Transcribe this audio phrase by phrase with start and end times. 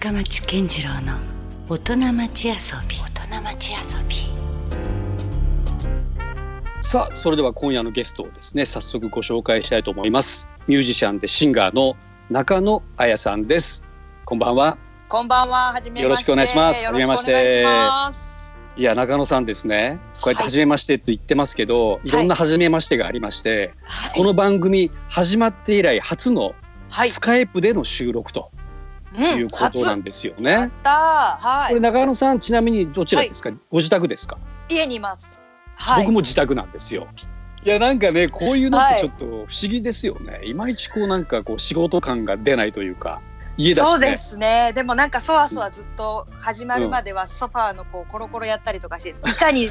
[0.00, 1.18] 深町健次郎の
[1.68, 2.54] 大人町遊
[2.88, 2.96] び。
[2.96, 4.16] 大人町遊び。
[6.80, 10.48] さあそれでは今夜のゲストをですね早速ご紹介したいと思います。
[10.66, 11.96] ミュージシャンでシンガーの
[12.30, 13.84] 中野彩さんです。
[14.24, 14.78] こんばんは。
[15.06, 15.74] こんばんは。
[15.74, 16.02] はじめまして。
[16.04, 16.82] よろしくお願いします。
[16.82, 18.58] よろしくお願いします。
[18.78, 19.98] いや中野さんですね。
[20.22, 24.16] こうやって初めましてと言ってますけど、い、ろんな初めましてがありまして、はい。
[24.16, 26.54] この番組始まって以来初の
[26.88, 27.10] はい。
[27.10, 28.50] スカイプでの収録と。
[28.56, 28.59] う
[29.16, 30.50] いうことなんですよね。
[30.50, 31.48] やったー。
[31.48, 31.68] はい。
[31.70, 35.40] これ中野さんちなみにどちらですか、ご自宅ですか、家にいます。
[35.74, 36.04] はい。
[36.04, 37.08] 僕も自宅なんですよ。
[37.62, 43.20] いやなんかねこういうのってちょっと不思議ですよね、い、まいちこうなんかこう仕事感が出ないというか
[43.58, 44.72] 家だし、ね、そうですね。
[44.74, 49.68] でもなんかそわそわずっと始まるまではソファーのこうコロコロやったりとかして、いかに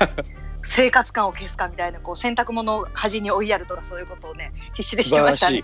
[0.62, 5.64] 生活感を消すかみたいなこう洗濯物を端に追いやるとかそういうことをね必死でしてましたね。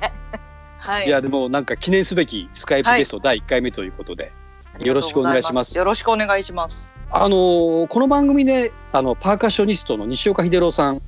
[0.86, 1.08] はい。
[1.08, 4.32] いやでもなんか記念すべきスカイプゲスト第1回目ということで、
[4.80, 6.96] よろしくお願いしますよろしくお願いします。
[7.12, 11.02] あのーこの番組であのパーカッショニストの西岡秀郎さん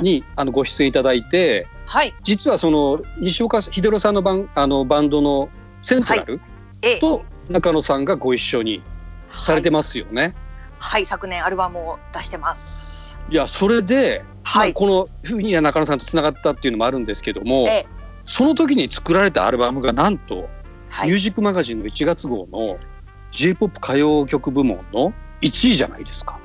[0.00, 2.14] に、あのご出演いただいてはい。
[2.22, 5.48] 実はその西岡秀郎さんのバンあのバンドの
[5.82, 6.40] セントラル
[6.82, 6.98] ええ。
[6.98, 8.82] と中野さんがご一緒に
[9.30, 10.34] されてまますよね。
[10.78, 11.06] はい。
[11.06, 13.22] 昨年アルバムを出してます。
[13.28, 17.95] い、やそれで、はいまあ、このふうに中野さんとつながったっていうのもあるんですけども、ええ。
[18.26, 20.48] その時に作られたアルバムがなんと、
[20.90, 21.08] はい。
[21.08, 21.18] ミュー。
[21.18, 22.78] ジックマガジンの1月号の
[23.32, 26.38] J−POP 歌謡曲部門の1位じゃないですか。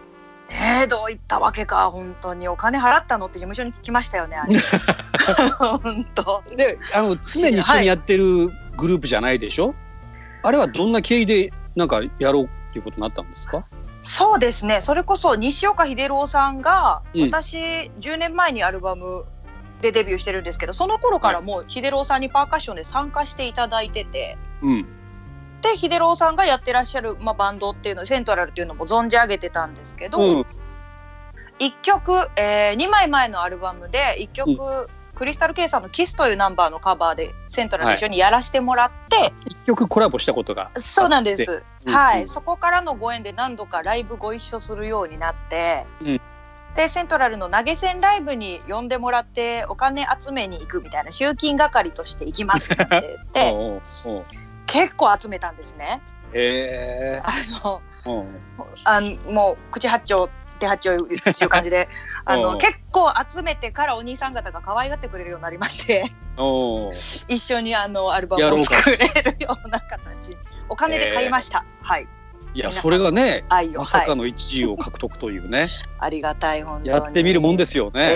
[0.50, 1.90] ねえどういったわけか。
[1.92, 4.60] 本当にお金払ったのって事務所に聞きましたよねあれ。
[5.58, 6.44] 本当。
[6.56, 9.74] であの常に一緒にやってるグループじゃないでしょ、
[10.44, 13.66] あれはどんな経緯でなんかやろうっていうことになったんですか？
[14.04, 14.82] そうですね。
[14.82, 17.22] それこそ西岡秀郎さんが、うん。
[17.24, 19.26] 私10年前にアルバム
[19.82, 24.38] でデビューしてるんですけどその頃からもう秀郎さんにパーカッションで参加していただいてて。
[24.62, 24.88] うん。
[25.62, 30.46] で秀郎さんがやってらっしゃる、まあ、バンドっていうのセントラルっていうのも存じ上げてたんですけど、うん。
[31.60, 41.64] 1曲、え2枚前のアルバムで1曲、クリスタル・ケイさんの「キスというナンバーのカバーでセントラル一緒にやらせてもらって、一曲コラボしたことがそうなんです。
[41.86, 41.94] うん。
[41.94, 42.28] はい、うん。
[42.28, 46.22] そこからのご縁で何度かライブご一緒するようになって、うん
[46.76, 53.82] でセントラルの投げ銭ライブに呼んでもらってお金集めに行くみたいな集金係として行きますって言って
[54.68, 56.00] 結構集めたんですね。
[56.34, 57.30] へあ
[57.66, 58.42] のえうん。
[58.86, 60.30] あのもう口八丁
[60.60, 61.90] 手八丁っていう感じで
[62.24, 62.42] あうん。
[62.44, 66.06] の結構集めてからお兄さん方が可愛がってくれるようになりまして
[67.28, 70.38] 一緒にあのアルバムを作れるような形。
[70.70, 71.66] お金で買いました。
[71.82, 72.08] はい
[72.54, 75.70] いやそれがねまさかの1位を獲得というね、
[76.00, 76.90] ありがたい本当に。
[76.90, 78.04] やってみるもんですよえね。
[78.04, 78.08] え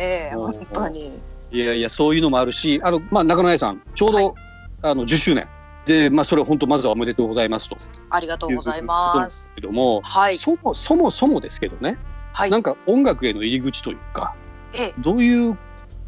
[0.00, 0.52] ええうん。
[0.52, 1.12] 本当に。
[1.52, 4.34] いやいやそういうのもあるしあの、まあ、中野愛さんちょうど、
[4.82, 5.46] あの10周年。
[5.84, 7.76] で、まあ、それ本当まずはおめでとうございますと。
[8.10, 10.36] ありがとうございますけども、はい。
[10.36, 11.98] そもそもそもですけどね、
[12.32, 12.50] はい。
[12.50, 14.34] なんか音楽への入り口というか
[14.72, 14.94] ええ。
[14.98, 15.56] どういう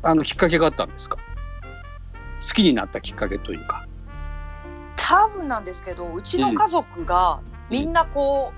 [0.03, 1.16] あのきっかけがあったんですか？
[1.16, 3.83] 好きになったきっかけというか。
[5.06, 8.53] 多分なんですけどうちの家族がみんなこ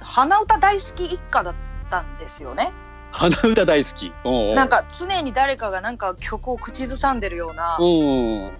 [0.00, 1.54] う、鼻歌大好き一家だっ
[1.90, 2.72] たんですよね。
[3.10, 4.12] 鼻歌大好き。
[4.22, 4.54] おうおう。
[4.54, 7.78] なんか常に誰かがなんか曲を口ずさんでるような。
[7.80, 8.52] うん。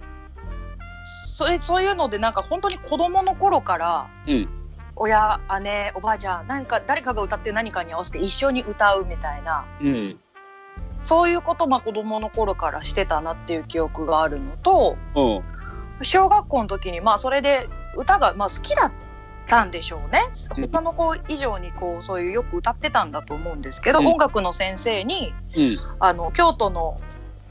[1.04, 4.48] それそういうのでなんか本当に子供の頃から、うん。
[4.96, 9.64] 親姉おばあちゃんなんか誰かが歌って何かに合わせて一緒に歌うみたいな。
[9.80, 10.18] うん。
[11.04, 15.55] そういうことまあ子供の頃からしてたなっていう記憶があるのとうん
[16.02, 18.92] 小学校の時にまあそれで歌がまあ好きだっ
[19.46, 20.24] たんでしょうね。
[20.56, 20.68] うん。
[20.68, 24.06] 他の子以上にこうそういうよく歌ってたんだと思うんですけど、うん。
[24.08, 25.78] 音楽の先生にうん。
[26.00, 27.00] あの京都の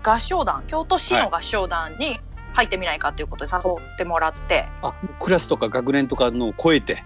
[0.04, 2.20] 合唱団京都市の合唱団に
[2.54, 4.68] 入ってみないかということで誘ってもらって。
[4.82, 7.04] あクラスとか学年とかのを超えて。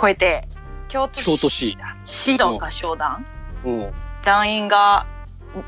[0.00, 0.46] 超えて
[0.88, 1.76] 京都市。
[2.04, 3.24] 市の合唱団。
[3.64, 3.92] うん。
[4.24, 5.06] 団員が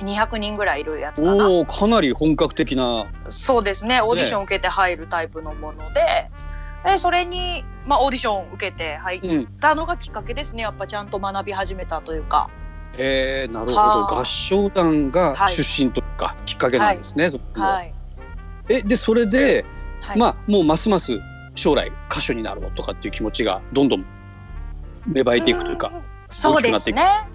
[0.00, 1.48] 200人ぐらいいるやつかな。
[1.48, 3.06] おおかなり本格的な。
[3.28, 4.00] そうですね。
[4.00, 6.30] オーディション受けて入るタイプのもので、
[6.86, 10.62] えそれに、まあ、オーディション受けて入っうんたのがきっかけですね。
[10.62, 12.50] やっぱちゃんと学び始めたというか。
[12.96, 13.78] えー、なるほど。
[13.78, 15.52] はあ合唱団がはい。
[15.52, 17.30] 出身とかきっかけなんですね。
[17.30, 17.66] そこは。
[17.66, 17.94] はい、
[18.68, 19.64] えでそれで、
[20.00, 20.18] はい。
[20.18, 21.18] まあもうますます
[21.54, 24.04] 将来歌手になろうとかっていう気持ちがどんどん
[25.06, 25.88] 芽生えていくというか。
[25.88, 26.02] ん。
[26.28, 27.28] そうですね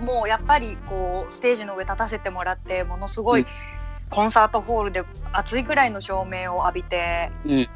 [0.00, 3.46] もうやっぱりこうステージの上立たせてもらってものすごいうん。
[4.10, 5.02] コンサートホールで
[5.32, 7.68] 暑いぐらいの照明を浴びて、うん。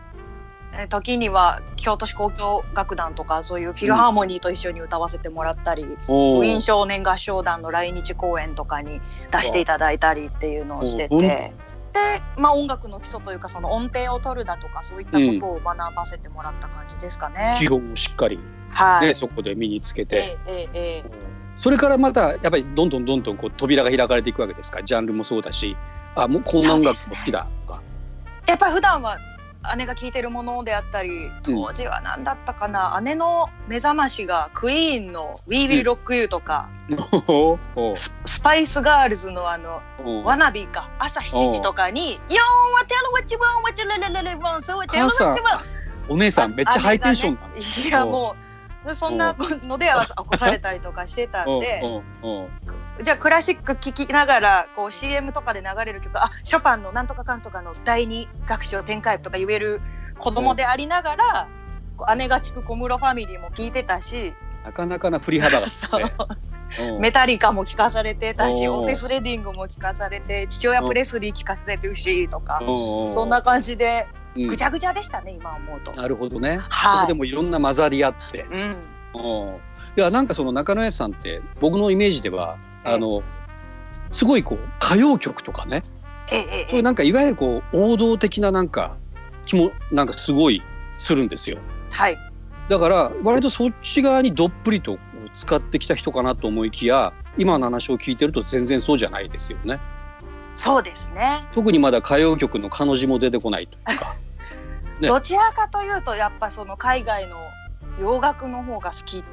[0.75, 6.57] え時には京都市交響楽団とかそういうフィルハーモニーと一緒に歌わせてもらったり、おウィー。
[6.59, 9.01] ン少年合唱団の来日公演とかに
[9.33, 11.53] 出していただいたりっていうのをしておて
[11.93, 17.57] で、まあ、音楽の基礎というかその音程を取るだとかそういったことを学ばせてもらった感じですかね。
[17.59, 18.39] 基本をしっかり、
[18.71, 19.09] はい。
[19.09, 21.28] ね、そこで身につけて、ええええええ
[21.59, 24.83] それからまたやっぱりどんどんどんどんこう扉が開かれていくわけですか？
[24.83, 25.77] ジャンルもそうだし。
[26.15, 27.83] あもうこんな音楽も好きだとか。
[28.47, 29.19] やっぱり普段は
[29.77, 36.69] 姉が聴いてるものであったり当時は何だったかな、姉の目覚ましがクイーンの「We Will Rock You」とか、
[37.27, 40.89] おおススパイスガールズのあのおワナビーか。
[40.99, 42.37] 朝7時とかに「Yo,
[42.73, 45.29] what tell what you want, what you let let let want, so what tell 母さん
[45.31, 45.61] what you want
[46.09, 47.49] お姉さんめっちゃハイテンションなの。
[47.57, 48.48] いやもう
[48.95, 51.83] そんなので起こされたりとかしてたんで
[53.03, 59.81] じゃあクラシック聴きながらこう CM とかで流れる曲あショパンのなんとかかんとかの第二楽章展開部とか言える
[60.19, 61.49] 子供でありながら、
[61.97, 64.35] こう姉が聴く小室ファミリーも聞いてたし、
[64.65, 72.61] なかなかな振り幅が、ね、メタリカも聴かされてたしオーティス・レディングも聴かされて父親プレスリー聴かせてるしとか
[73.07, 75.93] そんな感じでうんぐちゃぐちゃでしたね、今思うと。
[75.93, 76.59] なるほどね。
[76.69, 78.47] はいそこでもいろんな混ざり合って。
[78.51, 79.61] うんうん
[79.97, 83.23] いやなんかその中野屋さんって僕のイメージではええあの
[84.11, 85.83] すごいこう歌謡曲とかね
[86.31, 88.97] えええそういえうなんかいわゆるこう王道的ななんか
[89.47, 90.63] 気もなんかすごい
[90.99, 91.59] するんですよ。
[91.91, 92.19] はい
[92.69, 94.99] だから割とそっち側にどっぷりと
[95.33, 99.81] 使ってきた人かなと思いきや今の話を聞いてると全然そうじゃないですよね。
[100.59, 101.47] そうですね。
[101.53, 104.17] 特にまだ歌謡曲の彼女も出てこないというか。
[105.01, 105.07] ね。
[105.07, 107.37] どちらかというとやっぱその海外の
[108.01, 109.25] 洋楽の方が好き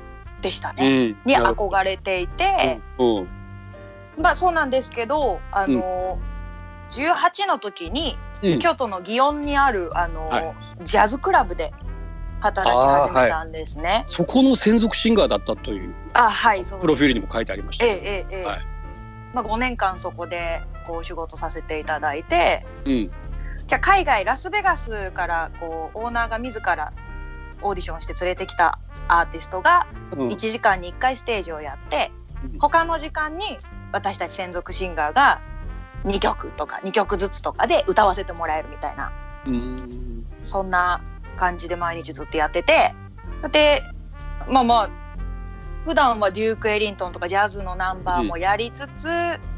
[0.42, 0.88] でしたね。
[0.88, 1.18] うん。
[1.26, 3.28] に憧れていて、うんうん。
[4.22, 6.20] まあそうなんですけどあの、
[6.92, 8.60] 18の時にうん。
[8.60, 10.56] 京都の祇園にあるあの、はい。
[10.84, 11.74] ジャズクラブで
[12.40, 14.04] 働き始めたんですね。
[14.06, 18.06] そこの専属シンガーだったというあはいそうプロフィールにも書いてありましたええけど。
[18.06, 18.68] ええええはい。
[19.34, 23.12] まあ5年間そこでこう仕事させていただいてうん。
[23.68, 26.94] じゃあ海外ラスベガスからこうオーナーが自ら
[27.62, 30.28] オーディションして連れてきたアーティストがうん。
[30.28, 32.12] 1時間に1回ステージをやって
[32.44, 32.60] うん。
[32.60, 33.58] 他の時間に
[33.92, 35.42] 私たち専属シンガーが
[36.04, 39.12] 2曲とか2曲ずつとかで歌わせてもらえるみたいな。
[39.48, 40.26] うん。
[40.44, 41.02] そんな
[41.38, 42.94] 感じで毎日ずっとやってて。
[43.52, 43.82] で
[44.48, 45.05] まあまあ
[45.86, 49.08] 普段はデューク・エリントンとかジャズのナンバーもやりつつ、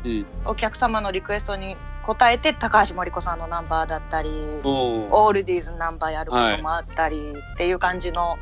[0.03, 0.25] うん。
[0.45, 1.77] お客様のリクエストに
[2.07, 4.29] 応えて高橋真理子さんのナンバーだったり
[4.63, 8.37] オールディーズのナンバーやることもあったりっていう感じの、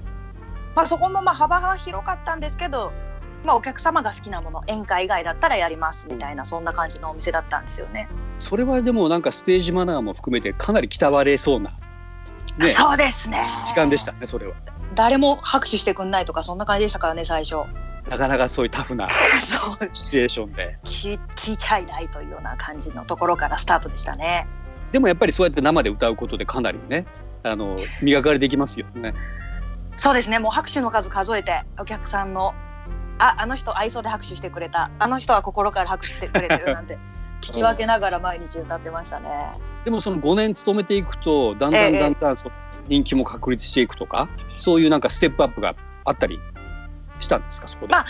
[0.75, 2.91] まあ、そこもまあ幅が広かったんですけど、
[3.43, 8.07] まあ、お客様が好きなもの宴会以外だったらやりますみたいなそんな感じのお店だったんですよね。
[8.37, 11.71] それはでもなんかステージマナーも含めてかなり鍛われそうな、
[12.57, 13.47] ね、そうですね。
[13.65, 14.55] 時間でしたねそれは。
[14.93, 17.67] 誰も拍手してくんないとかそんな感じでしたからね最初。
[18.09, 19.07] なかなかそういうタフな
[19.93, 20.77] シチュエーションで。
[20.83, 24.47] 聞聞いちゃいないというような感じのところからスタートでしたね。
[24.91, 27.05] でもやっぱりそうやって生で歌うことでかなりね
[27.43, 29.13] あの磨かれていきますよね。
[29.97, 30.39] そうですね。
[30.39, 32.53] もう拍手の数数えてお客さんの
[33.17, 34.91] ああの人愛想で拍手してくれた。
[34.99, 36.97] あの人は心から拍手してくれてるなんて。
[37.41, 39.29] 聞き分けながら毎日歌ってましたね。
[39.83, 41.99] でもその5年勤めていくとだんだんええ。
[41.99, 42.55] だんだんその
[42.87, 46.39] 人気も確立していくとかそういうなんかステップアップがあったり
[47.19, 47.91] したんですかそこで？
[47.93, 48.05] まあ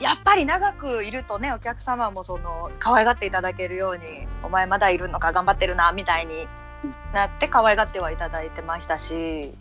[0.00, 6.46] やっぱり長くいるとねお客様もその可愛がっていただけるように「お前まだいるのか頑張ってるな」みたいに
[7.12, 9.52] なって可愛がってはいただいてましたし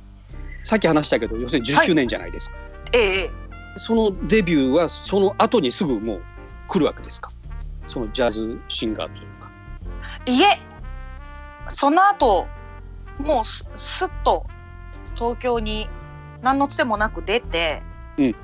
[0.63, 2.57] さっき話したけど要するに10周年じゃないですか。
[2.94, 3.31] ええええ
[3.78, 6.21] そのデビューはその後にすぐもう
[6.68, 7.31] 来るわけですか？
[7.87, 9.49] そのジャズシンガーというか。
[10.26, 10.59] いえ
[11.69, 12.47] その後
[13.19, 14.45] もうすすっと
[15.16, 15.90] 東京に
[16.42, 17.81] 何のつてもなく出て、
[18.18, 18.36] うん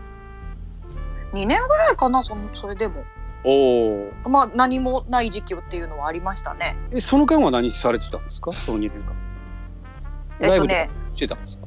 [1.33, 3.03] 2年ぐらいかなそのそれでも
[3.43, 4.29] おお。
[4.29, 6.75] まあ何もない時期っていうのはありましたね。
[6.91, 8.51] えその間は何されてたんですか？
[8.51, 9.15] その2年間。
[10.39, 11.65] えっとねしてたんですか？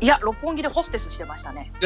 [0.00, 1.72] いや六本木でホステスしてましたね。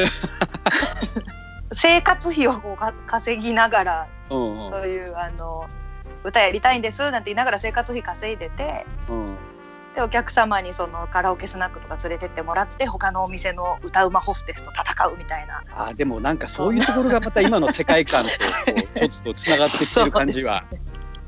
[1.71, 5.65] 生活費をこうか稼ぎながらうんうういうあの
[6.25, 9.37] 歌やりたいんですなんて言いながら生活費稼いでてうん。
[9.97, 15.63] でお客様にそのカラオケスナックとか連れてってもらって他のお店の歌うまホステスと戦うみたいな。
[15.75, 20.65] あでもなんかそういうところがまた今の世界観とちょっとつながってきてる感じは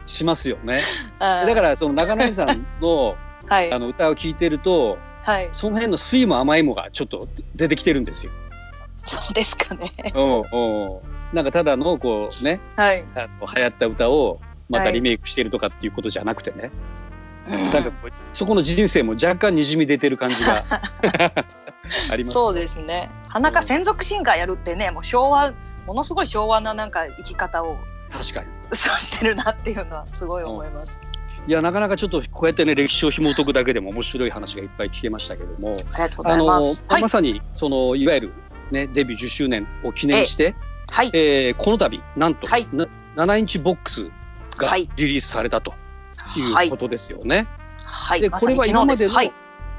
[0.06, 0.84] しますよね。
[1.18, 3.18] だだからその長野さんの
[3.50, 3.74] はい。
[3.74, 5.50] あの歌を聴いてるとはい。
[5.52, 8.32] その辺の酸いも甘いもがちょっと出てきてるんですよ。
[9.04, 9.92] そうですかね。
[10.14, 11.00] うんうん。
[11.34, 13.04] なんかただのこうねはい。
[13.04, 16.70] 流行った歌をまたリメイクしてるとかっていうことじゃなくてね、
[17.74, 17.92] なんか
[18.34, 20.64] そこの人生も若干にじみ出てる感じが。
[22.12, 22.34] あります。
[22.34, 23.10] そうですね。
[23.28, 25.54] 花か専属シンガーやるってねもう昭和
[25.88, 27.78] ものすごい昭和ななんか生き方を
[28.12, 28.48] 確かに。
[28.72, 31.00] そうしてるなっていうのはすごい思います。
[31.48, 36.84] いやなかなかちょっとこうやってね歴史を紐解くだけでも面白い話がいっぱい聞けましたけどもありがとうござあのいます。
[36.88, 37.02] はい。
[37.02, 38.34] まさにそのいわゆる
[38.70, 40.54] ねデビュー10周年を記念して、
[40.92, 41.10] はい。
[41.14, 42.68] えーこの度なんと、はい。
[42.72, 44.08] な7インチボックス
[44.58, 44.88] がはい。
[44.96, 45.72] リリースされたと。
[45.72, 45.80] はい
[46.38, 47.48] いうことですよね。
[47.86, 48.22] はい。
[48.22, 49.34] でこれは今までの、はい、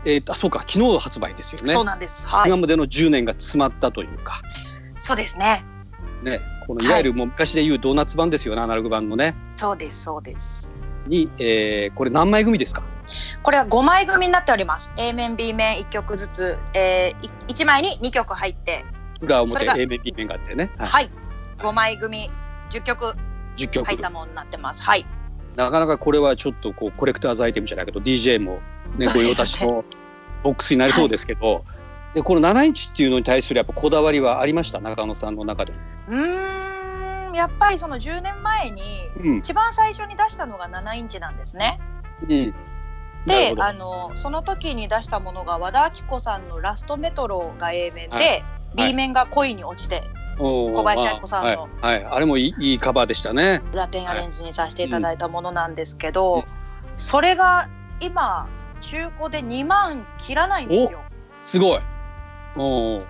[0.04, 1.84] えーとあそうか昨日発売ですよねそう。
[1.84, 2.26] なんです。
[2.26, 2.56] はい今。
[2.56, 4.40] までの10年が詰まったというか、
[4.98, 5.64] そうですね。
[6.22, 9.34] ね、このいわゆるもう昔でいうドーナツ版ですよね、アナログ版のね。
[9.56, 10.72] そうですそうです。
[11.06, 12.82] に、えーこれ何枚組ですか？
[13.42, 14.92] これは5枚組になっております。
[14.96, 18.84] A 面 B 面1曲ずつ、えー、1枚に2曲入って、
[19.22, 21.10] 裏表 A 面 B 面があってね、はいはい、
[21.58, 22.30] 5枚組
[22.70, 23.14] 10曲
[23.56, 24.82] 10曲入ったものになってます。
[24.82, 25.06] はい。
[25.56, 28.60] なかなかこれはちょっとこうコレクターズアイテムじゃないけど DJ も、
[28.96, 29.84] ね、御用達の
[30.42, 31.64] ボックスになりそうですけど、
[32.14, 34.80] でこの7インチっていうのに対するやっぱこだわりはありました？
[34.80, 35.72] 中野さんの中で。
[36.08, 38.82] うーん、やっぱりその10年前に
[39.18, 39.38] うん。
[39.38, 41.78] 一番最初に出したのが7インチなんですね。
[42.22, 42.54] うん、
[43.26, 43.56] なるほど。
[43.56, 48.44] であのその時に出したものが和田アキ子さんの「ラストメトロ」が A 面で、はい。
[48.76, 50.04] B 面が恋に落ちて
[50.40, 52.02] 小林明子さんのあはい。
[52.02, 53.60] はい、あれもいいいいカバーでしたね。
[53.72, 56.44] ラテンアレンジにさせていただいたものなんですけど、
[56.96, 57.68] それが
[58.00, 58.48] 今
[58.80, 61.00] 中古で2万切らないんですよ。
[61.42, 61.80] すごい。
[62.56, 63.06] おー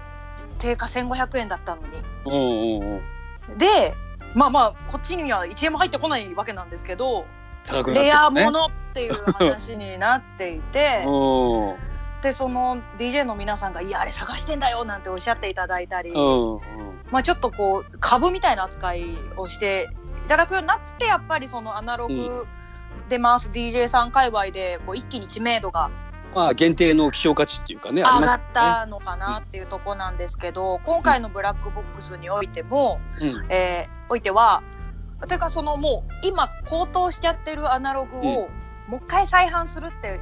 [0.59, 1.89] 定価1500円だったのに。
[2.25, 3.01] お
[3.57, 3.95] で
[4.35, 7.27] まあまあこっちには1円も入ってこないわけなんですけど
[7.67, 8.03] 高くなってるね。
[8.03, 11.05] レアものっていう話になっていて
[12.21, 16.61] おーでその DJ の皆さんが「いやあれ探してんだよ」なんておっしゃっていただいたり、うんうん。
[17.11, 19.89] まあ、ちょっとこう株みたいな扱いをして
[20.25, 22.47] いただくようになってやっぱりそのアナログ
[23.09, 25.91] で回す DJ さん界隈でこう一気に知名度が
[26.35, 33.47] まあ限定の希少価値っていうかね上がったのかなっていうところなんですけど今回のブラックボックスにおいても、うん。
[33.49, 34.65] えーおいては
[35.29, 38.27] というかそのもう今高騰しちゃってるアナログを、うん。
[38.27, 38.49] も
[38.93, 40.19] う一回再販するって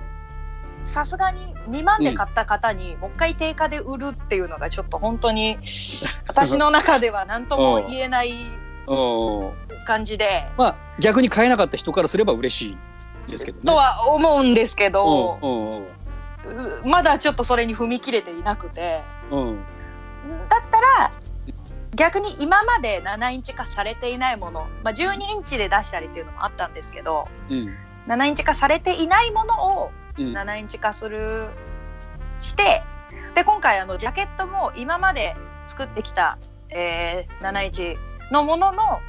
[0.89, 5.59] さすがに2万で買った方にもう一回定価で売るっていうのがちょっと本当に
[6.27, 8.33] 私の中では何とも言えない
[8.87, 9.85] うん。
[9.85, 10.51] 感じで。
[10.57, 12.77] まあ逆に買えなかった人からすれば嬉し
[13.27, 13.65] いですけどね。
[13.65, 15.39] とは思うんですけど、
[16.85, 19.03] まだちょっとそれに踏み切れていなくて。
[20.49, 21.11] だったら
[21.95, 27.75] 逆に今まで7インチ化されていないもの、まあ、12インチで出したりっていうのもあったんですけどうん。
[28.07, 31.49] 7インチ化されていないものをうん7インチ化する
[32.39, 32.83] して
[33.35, 36.39] で今回あのジャケットも今まで作ってきた、
[36.71, 37.97] えー、7インチ
[38.33, 39.01] のものの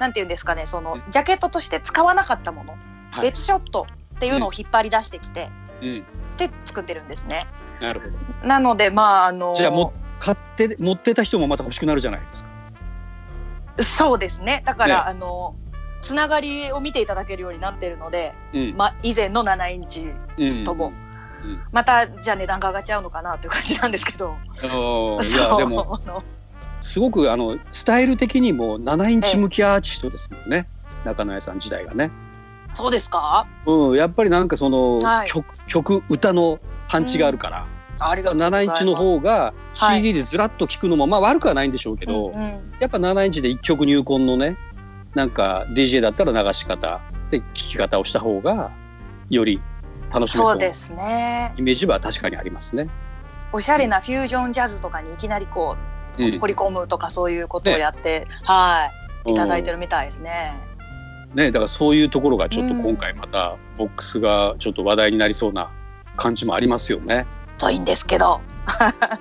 [0.00, 2.72] なんていうんですかねそのジャケットとして使わなかったもの、
[3.10, 3.22] はい。
[3.22, 5.50] 別ショットっていうのを引っ張り出してきて、
[5.82, 6.04] うん。
[6.38, 7.42] で作ってるんですね。
[7.80, 8.46] なるほど。
[8.46, 12.50] なのでまああのじゃあも買って持ってた人もまた欲しくなるじゃないですか。
[13.78, 14.62] そうですね。
[14.64, 15.10] だから、ね。
[15.10, 15.54] あの
[16.02, 18.74] つながりを見ていただけるようになってるので、うん。
[18.76, 20.06] まあ、以前の7インチ
[20.38, 20.64] うん。
[20.64, 20.92] とも、
[21.44, 21.60] うん。
[21.72, 24.36] またじゃあ値段が上がっちゃうのかなっていう感じなんですけど。
[24.54, 26.00] いやでも
[26.80, 30.68] すごくあのスタイル的にも7インチ向きアーティストですもんね。
[31.04, 32.10] 中野屋さん時代がね。
[32.72, 33.46] そうですか？
[33.66, 35.28] うんやっぱりなんかその、はい。
[35.28, 37.66] 曲曲歌のパンチがあるから。
[38.02, 38.82] ありがとうござい7ます。
[38.82, 39.98] インチの方がはい。
[39.98, 42.72] CD でずらっと聴くのもまあ悪くはないんでしょうけど、うんうん。
[42.80, 44.56] やっぱ7インチで一曲入魂のね
[45.14, 47.00] なんか DJ だったら流し方
[47.30, 48.70] で聴き方をした方が
[49.28, 49.60] より
[50.12, 50.58] 楽しめそう。
[50.58, 51.54] ですね。
[51.56, 52.88] イメージは確かにありますね。
[53.52, 55.76] おしゃれなフュージョンジャズとかにいきなりこ
[56.18, 56.38] う、うん。
[56.38, 58.90] 掘り込むとかそういうことをやって、は
[59.26, 59.32] い。
[59.32, 60.58] いただいてるみたいですね。
[61.34, 65.70] ね、だからそういうところがちょっと今回またボックスがちょっと話題になりそうな
[66.16, 67.26] 感じもありますよね。
[67.58, 68.40] といいんですけど、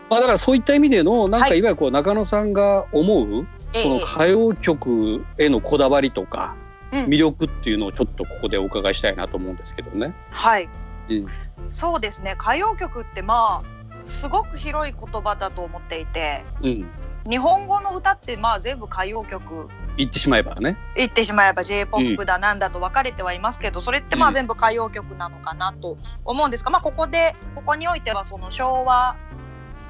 [0.09, 1.59] まあだからそういった意味でのなんかはい。
[1.59, 6.55] いわゆるこう中野さんが思うえその歌謡曲へのこだわりとか
[6.91, 7.05] うん。
[7.05, 10.13] 魅力っていうのをちょっとここでお伺いしたいなと思うんですけどね。
[10.31, 10.69] はい、
[11.09, 11.25] うん。
[11.69, 12.35] そうですね。
[12.39, 16.89] 歌謡曲ってまあすごく広い言葉だと思っていてうん、
[17.29, 19.67] 日本語の歌ってまあ全部歌謡曲。
[19.97, 20.77] 言ってしまえばね。
[20.95, 24.31] 言ってしまえば j p o p だなんだと分かれてはいますけど、それってまうん。
[24.31, 29.15] あ全部歌謡曲なのかなと思うんですが、まあ、ここでここにおいてはその昭和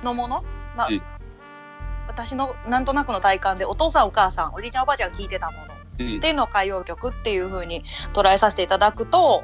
[0.04, 0.44] のもの、
[0.76, 1.02] まあうん
[2.10, 5.66] 私のなんとなくの体感でお父さんお母さんおじいちゃんおばあちゃんが聴いてたもの。
[6.00, 6.18] うん。
[6.18, 9.44] っていうのを歌謡曲っていう風に捉えさせていただくと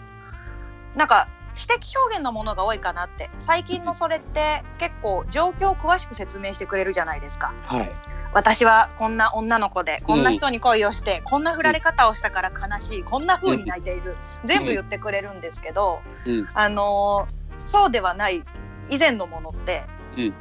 [0.95, 3.29] なんか詩的表現のものが多いかなって。
[3.39, 7.53] 最近のそれって結構状況を詳しく説明してくれるじゃないですか。
[7.63, 7.91] はい。
[8.34, 16.48] 私はこんな女の子でこんな人に恋をして、こんな振られ方をしたから悲しいこんな風に泣いている、全部言ってくれるんですけど、うん。
[16.53, 18.43] あのーそうではない
[18.89, 19.84] 以前のものって、
[20.17, 20.34] うん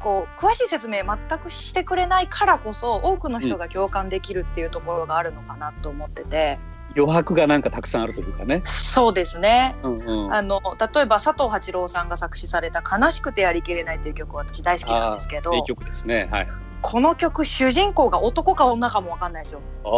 [0.00, 6.58] こう詳しい説明全くしてくれないからこそ多くの人が共感できるっていうところがあるのかなと思ってて、
[6.96, 8.62] 余白がなんかたくさんあるというかね。
[8.64, 9.76] そうですね。
[9.82, 10.60] うんうん、あの
[10.94, 16.28] 例えば佐藤八郎さんが作詞された「悲しくてやりきれない」という曲私大好きなんですけど名曲ですね。
[16.30, 16.48] はい。
[16.80, 19.60] この曲主人公が男か女かも分かんないですよ。
[19.84, 19.90] ああ。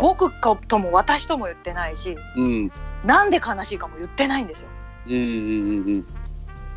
[0.00, 2.72] 僕かとも私とも言ってないしうん。
[3.04, 4.68] なんで悲しいかも言ってないんですよ。
[5.06, 6.06] うんうんうんうん。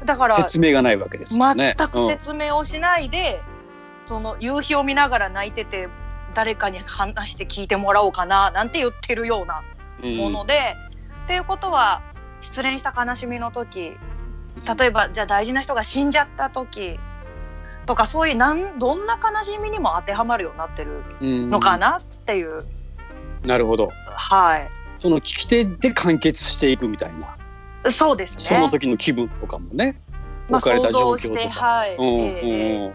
[0.05, 1.75] だから説明がないわけですよね。
[1.77, 3.41] 全く説明をしないで、
[4.05, 5.89] その夕日を見ながら泣いてて
[6.33, 9.63] 誰かに話して聞いてもらおうかななんて言ってるような
[10.03, 10.75] うんもので、
[11.25, 12.01] っていうことは
[12.41, 13.93] 失恋した悲しみの時
[14.77, 16.99] 例えばじゃあ大事な人が死んじゃった時
[17.85, 22.65] とかそういうなんどんな悲しみにも当てはまるようになってるうんのかなっていう、
[23.43, 23.89] なるほど。
[24.15, 27.36] はいその聞き手で完結していくみたいな。
[27.91, 28.43] そうですね。
[28.43, 29.99] その時の気分とかもね。
[30.49, 31.39] まあ、置かれた状況とか。
[31.41, 32.93] てはい、うんうん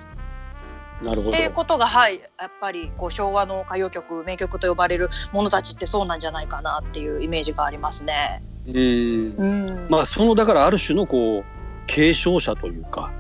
[1.02, 1.30] なるほど。
[1.30, 8.42] っていうことがはいやっぱりこう昭和の歌謡曲名曲と呼ばれるものたちってそうなんじゃないかなっていうイメージがありますね。
[8.68, 9.34] うん。
[9.36, 11.44] うん、まあそのだからある種のこう
[11.86, 13.10] 継承者というか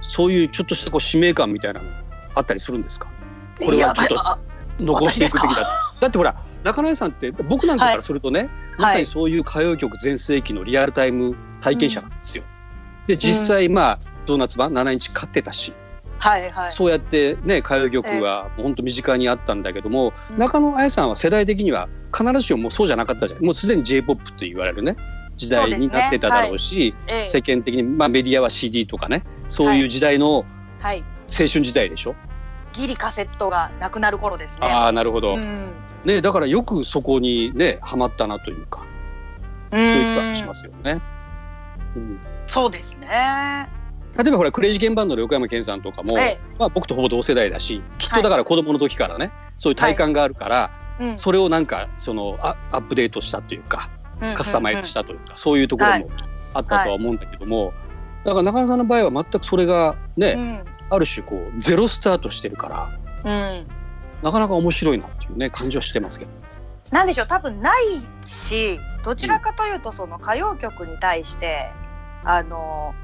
[0.00, 1.90] そういうちょっとしたこう使命感みたいなの
[2.34, 3.10] あったりするんですか？
[3.58, 4.38] これはちょっと
[4.84, 5.66] 残していくべき私だ
[6.00, 12.44] だってほら中根さんって僕なんかからするとね、まさはいにそういう歌謡曲全盛期のリアルタイム体験者なんですよ。
[13.06, 15.72] で実際まあドーナツ版7インチ買ってたし、
[16.18, 16.72] はいはい。
[16.72, 24.96] そうやってね歌謡曲がもう本当身近にあったんだけども、うん中野彩さんは世代的には必ずしももうそうじゃなかったじゃんもうすでに j p o p と言われるね
[25.36, 30.44] 時代になってただろうしええ世間的に、まあ、メディアは CD とかねそういう時代の
[30.80, 31.04] はい。
[31.32, 32.14] 青春時代でしょ、
[32.74, 34.66] ギリカセットがなくなる頃ですね。
[34.66, 35.70] ああなるほど、うん。
[36.04, 38.84] ね、だからよくそこにねハマったなというか
[39.70, 41.00] そそういう気がしますよね。
[41.96, 43.08] うんそうですね。
[44.16, 51.18] 例えばほらクレイジーケンバンドの横山健さんとかも、ええまあ、僕とほぼ同世代だしきっとだから子供の時からね、そういう体感があるから、うん。
[51.18, 53.90] それをなんかそのあアップデートしたというか
[54.20, 56.10] うんカスタマイズしたというか、そういうところも
[56.52, 57.72] あったとは思うんだけども、
[58.24, 60.64] だから中野さんの場合は全くそれがね、うん。
[60.90, 62.90] ある種こうゼロスタートしてるから
[63.24, 63.81] うん。
[64.22, 66.30] なかなか面白いなっていうね感じはしてますけど。
[66.90, 71.70] なんでしょう多分ないしどちらかというとその歌謡曲に対して
[72.22, 72.94] あの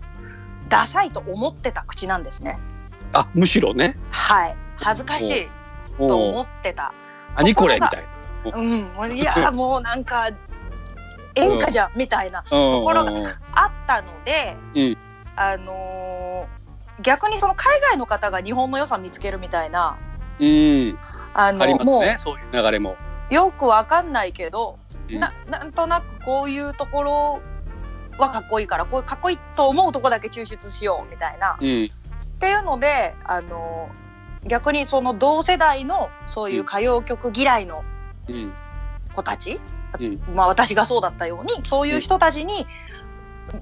[0.68, 2.58] ダサいと思ってた口なんですね。
[3.12, 3.96] あむしろね。
[4.10, 4.56] はい。
[4.76, 5.48] 恥ずかしい
[5.96, 6.92] とも思ってた。
[7.30, 8.04] う何これみたい
[8.44, 8.56] な。
[8.56, 9.16] うん。
[9.16, 10.28] いや もうなんか
[11.34, 13.12] 演歌じゃんみたいなところが
[13.52, 14.98] あったので、うん。
[15.36, 16.18] あのー
[17.00, 19.96] 逆にその海外の方が日本の良さ見つけるみたいな
[20.40, 20.98] うん
[21.38, 22.96] あのありますもねそういう流れも。
[23.30, 24.76] うよくわかんないけど、
[25.08, 25.20] うん。
[25.20, 27.40] ななんとなくこういうところ
[28.18, 31.56] はかっこいいからこうかっこいいと思うとこだけ抽出しようみたいな。
[31.60, 31.84] うん。
[31.84, 31.88] っ
[32.40, 33.88] ていうのであの
[34.46, 37.84] 逆にその同世代のそういう歌謡曲嫌いの
[38.28, 38.52] うん。
[39.12, 39.60] 子たち、
[40.00, 40.20] うん。
[40.34, 42.66] まあ、私がそうだったようにそういう人たちに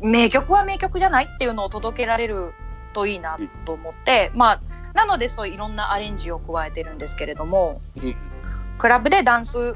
[0.01, 2.55] 名曲は名曲じゃないっていうのを届けられる
[2.95, 4.61] といいなと思って、まあ
[4.97, 8.17] なのでそういろんなアレンジを加えてるんですけれども、うん。
[8.79, 9.75] クラブでダンス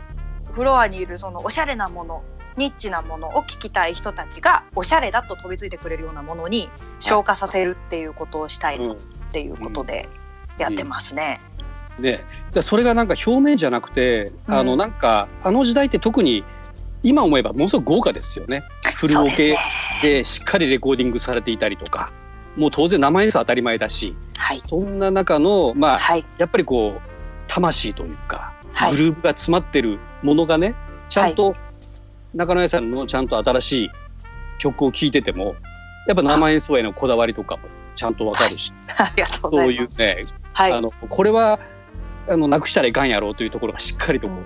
[0.50, 2.22] フロアにいるそのおしゃれなもの
[2.56, 8.92] ニッチなものを聴きたい人たちがおしゃれだと飛びついてくれるようなものに消化させるっていうことをしたいうん。
[8.92, 8.96] っ
[9.33, 10.09] ていうことで
[10.59, 11.40] やってますね。
[11.98, 14.54] ね、じゃあそれがなんか表面じゃなくて、うん。
[14.54, 16.44] あのなんかあの時代って特に
[17.02, 18.62] 今思えばものすごく豪華ですよね。
[18.96, 19.56] フルオケ。
[20.02, 22.11] でしっかりレコーディングされていたりとか
[22.56, 24.16] もう当然生演奏当たり前だし。
[24.36, 24.62] はい。
[24.66, 26.24] そんな中のまあはい。
[26.38, 27.00] やっぱりこう
[27.46, 28.92] 魂というかはい。
[28.92, 30.74] グループが詰まってるものがね
[31.08, 31.54] ちゃんと
[32.34, 33.90] 中野屋さんのちゃんと新しい
[34.58, 35.56] 曲を聴いてても
[36.06, 38.72] やっぱ生演奏へのこだわりとかもちゃんとわかるし、
[39.42, 40.72] そういうねはい。
[40.72, 41.58] あのこれは
[42.28, 44.36] あのなくしたらいかんやろうというところがしっかりとこ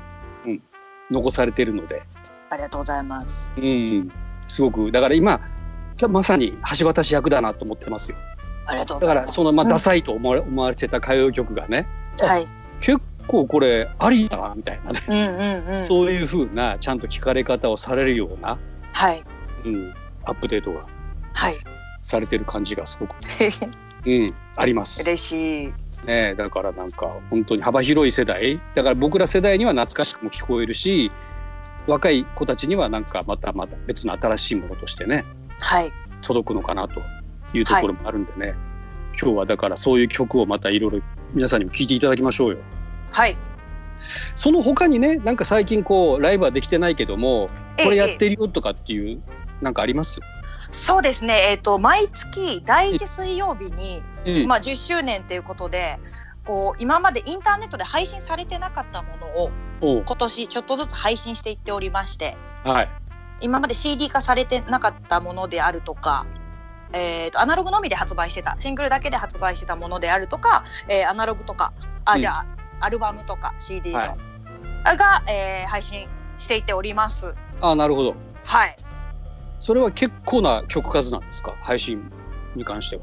[0.47, 0.63] う、うん。
[1.11, 2.03] 残されているので、
[2.51, 3.55] ありがとうございます。
[3.61, 4.11] うん、
[4.49, 5.41] すごくだから今
[6.09, 8.19] まさに橋渡し役だなと思ってますよ
[8.67, 9.15] ありがとうだか。
[9.15, 11.87] らそのまあうんダサいと思われ思われてた歌謡曲がね
[12.21, 12.47] はい。
[12.81, 15.87] 結構これありだなみたいなね、うんうんうん。
[15.87, 18.59] そういうふうなちゃんと聞かれ方をされるような、
[18.93, 19.25] はい
[19.65, 20.87] うん、アップデートが
[21.33, 21.55] はい。
[22.03, 23.15] されてる感じがすごく、
[24.07, 25.03] うん、あります。
[25.03, 25.73] 嬉しい。
[26.07, 31.11] ね、だからなんか本当に幅広い世代だから僕ら世代には懐かしくも聞こえるし
[31.87, 35.25] 若い子たちにはなんかまたまた別の新しいものとしてねはい。
[36.23, 37.03] 届くのかなと
[37.53, 38.55] いうところもあるんでね、
[39.21, 41.01] 今日はだからそういう曲をまたいろいろ
[41.33, 42.59] 皆さんにも聴いていただきましょうよ。
[43.11, 43.37] はい。
[44.35, 47.49] その他にねなんか最近こうライブはできてないけども
[47.83, 49.23] これやっええてるよとかっていう
[49.63, 50.21] なんかあります、
[50.71, 51.51] そうですね。
[51.51, 55.99] えっ、と毎月第一水曜日に、うんまあ10周年ということで、
[56.45, 62.89] こう今までインターネットで配信されてなかったものを今年ちょっとずつ配信していっておりましてはい。
[63.45, 66.25] 今まで CD 化されてなかったものであるとか、
[66.93, 71.73] えー、とアナログのみで発売してたシングルだけで発売してたものであるとか、えーアナログとか
[72.07, 72.47] あうんじゃあ、
[72.81, 74.07] アルバムとか CD の、は
[74.95, 77.35] いが、えー配信していっております。
[77.61, 78.15] ああ、なるほど。
[78.45, 78.77] はい
[79.61, 81.55] それは結構な曲数なんですか？
[81.63, 82.11] 配信
[82.55, 83.03] に関しては。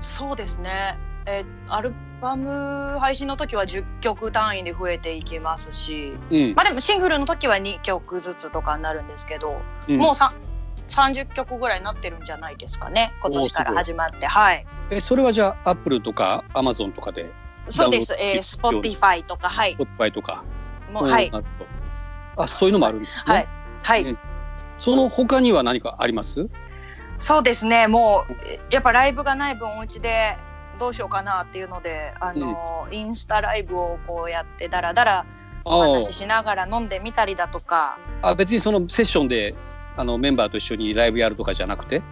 [0.00, 6.12] そうですね、えーアルバム配信の時は10曲単位で増えていきますし。
[6.30, 6.54] うん。
[6.54, 9.96] まあでもシングルの時は2曲ずつとかになるんですけど、うん。
[9.96, 10.32] もうさ
[10.88, 14.26] 30曲ぐらいになってるんじゃないですかね今年から始まって。
[14.26, 14.66] はい。
[14.90, 17.32] えそれはじゃあ、アップルとかアマゾンとかで、
[17.68, 18.08] そうです。
[18.08, 18.22] ダウン
[18.74, 20.44] ロードえー、Spotify とかはい、Spotify とか。
[20.92, 21.32] もうはい。
[22.36, 23.34] あ、そういうのもあるんですね。
[23.34, 23.48] はい。
[23.82, 24.18] はい、うん
[24.78, 26.48] その他には何かあります？
[27.18, 27.86] そうですね。
[27.86, 30.36] もうえやっぱライブがない分お家で
[30.82, 35.26] どうしようかなっていうのであの、インスタライブをこうやってだらだら
[35.64, 35.86] おあ。
[35.86, 38.00] 話ししながら飲んでみたりだとか。
[38.20, 39.54] ああ別にそのセッションで
[39.96, 41.98] あのメンバーと一緒にライブやるとかじゃなくて？
[41.98, 42.02] っ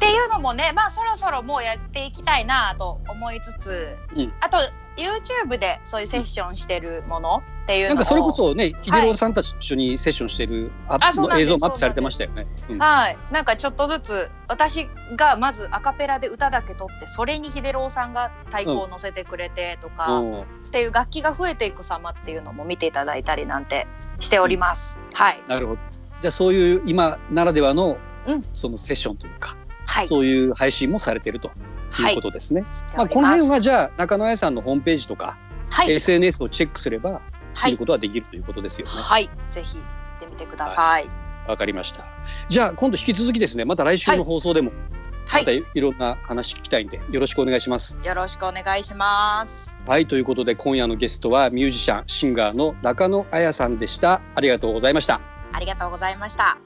[0.00, 4.32] ていうのもねまあそろそろもうやっていきたいなと思いつつ、うん。
[4.40, 4.58] あと
[4.96, 12.46] YouTube でそういうセッションしてるものっていうなんかそれこそね秀郎さんたちと一緒にセッションしてるアップあそうなんです映像もアップされてましたよね。
[12.68, 12.78] うん。
[12.78, 23.88] はい、なんかちょっとずつ私がまずアカペラで歌だけ取ってそれに秀郎さんが太鼓を乗せてくれてとか、おーっていう楽器が増えていく様っていうのも見ていただいたりなんて
[24.20, 25.00] しております。
[25.12, 25.80] はい、なるほど。
[26.20, 27.98] じゃあそういう今ならではの、
[28.28, 28.44] うん。
[28.52, 31.50] そのセッションというか、はい、そういう配信もされてると
[31.90, 32.14] はい。
[32.14, 32.64] いうことですね。
[32.70, 35.36] してまますこの辺はじゃあ中野屋さんのホームページとか、
[35.70, 37.20] はい、SNS をチェックすればはい、
[37.64, 38.92] 見ることはできるということですよね。
[38.94, 41.06] はい、ぜひ行ってみてください。
[41.48, 42.04] わかりました。
[42.48, 44.72] じゃあ今度引き続きですね、また来週の放送でも、
[45.26, 47.96] はい、またいろんな話聞きたいんで、よろしくお願いします。
[48.02, 49.76] よろしくお願いします。
[49.86, 54.20] はい、ということで今夜のゲストはミュージシャン、シンガーの中野彩さんでした。
[54.34, 55.20] ありがとうございました。
[55.52, 56.65] ありがとうございました。